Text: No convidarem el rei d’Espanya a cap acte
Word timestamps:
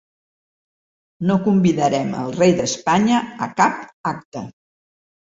No 1.31 1.35
convidarem 1.47 2.15
el 2.21 2.33
rei 2.37 2.55
d’Espanya 2.61 3.19
a 3.47 3.49
cap 3.61 3.85
acte 4.15 4.43